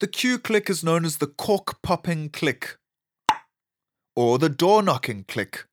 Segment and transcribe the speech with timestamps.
[0.00, 2.78] The Q click is known as the cork popping click
[4.16, 5.66] or the door knocking click.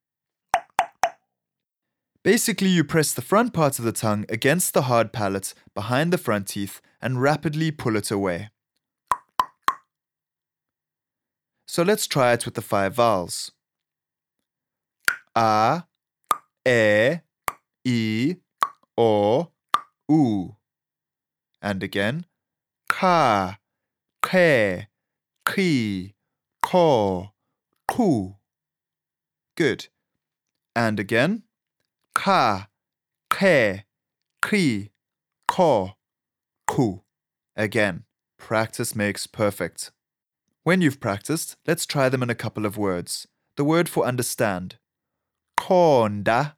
[2.23, 6.17] Basically, you press the front part of the tongue against the hard palate behind the
[6.17, 8.49] front teeth and rapidly pull it away.
[11.65, 13.53] So let's try it with the five vowels.
[15.37, 15.83] A,
[16.67, 17.21] E,
[17.85, 18.37] I,
[18.97, 19.51] O,
[20.09, 20.55] U.
[21.61, 22.25] And again,
[22.89, 23.59] Ka,
[24.21, 24.87] Ke,
[25.47, 26.15] Ki,
[26.61, 27.29] Ko,
[27.87, 28.35] Ku.
[29.55, 29.87] Good.
[30.75, 31.43] And again,
[32.13, 32.67] Ka,
[33.29, 33.85] Ke,
[34.43, 34.91] Ki,
[35.47, 35.93] Ko,
[36.67, 37.01] Ku.
[37.55, 38.03] Again,
[38.37, 39.91] practice makes perfect.
[40.63, 43.27] When you've practiced, let's try them in a couple of words.
[43.55, 44.77] The word for understand.
[45.57, 46.55] Qonda.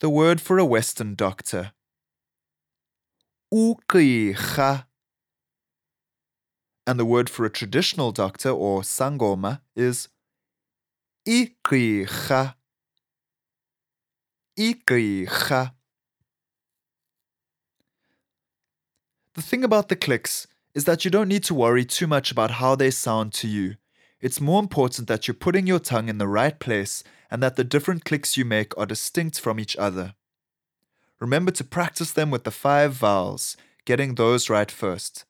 [0.00, 1.72] The word for a Western doctor.
[3.52, 4.86] Ugqirha.
[6.86, 10.08] And the word for a traditional doctor or sangoma is
[11.26, 12.54] igqirha.
[14.58, 15.72] Igqirha.
[19.34, 22.52] The thing about the clicks is that you don't need to worry too much about
[22.52, 23.76] how they sound to you.
[24.20, 27.64] It's more important that you're putting your tongue in the right place and that the
[27.64, 30.14] different clicks you make are distinct from each other.
[31.20, 35.24] Remember to practice them with the five vowels, getting those right first.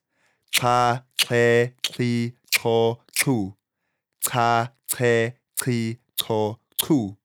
[0.51, 3.55] Cha, che, kli, cho, chu.
[4.21, 7.17] Cha, che, kli, cho, chu.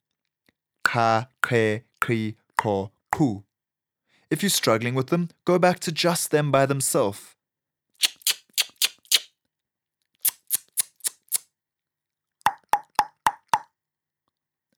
[0.82, 3.44] Ka, ke, kri, ko, ku.
[4.30, 7.34] If you're struggling with them, go back to just them by themselves.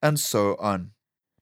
[0.03, 0.91] And so on.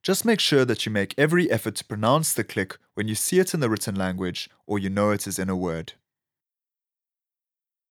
[0.03, 3.39] Just make sure that you make every effort to pronounce the click when you see
[3.39, 5.95] it in the written language or you know it is in a word.